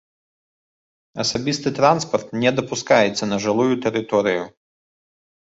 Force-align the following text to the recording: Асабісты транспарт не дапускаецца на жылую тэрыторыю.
Асабісты 1.23 1.69
транспарт 1.81 2.27
не 2.45 2.49
дапускаецца 2.61 3.23
на 3.31 3.37
жылую 3.45 3.71
тэрыторыю. 3.87 4.43